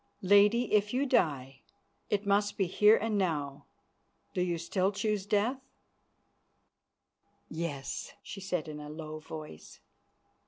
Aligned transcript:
Lady, 0.23 0.73
if 0.73 0.95
you 0.95 1.05
die, 1.05 1.61
it 2.09 2.25
must 2.25 2.57
be 2.57 2.65
here 2.65 2.97
and 2.97 3.19
now. 3.19 3.65
Do 4.33 4.41
you 4.41 4.57
still 4.57 4.91
choose 4.91 5.27
death?" 5.27 5.61
"Yes," 7.51 8.13
she 8.23 8.41
said 8.41 8.67
in 8.67 8.79
a 8.79 8.89
low 8.89 9.19
voice. 9.19 9.79